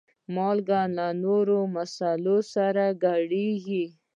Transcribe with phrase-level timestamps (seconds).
[0.35, 3.85] مالګه له نورو مصالحو سره ګډېږي.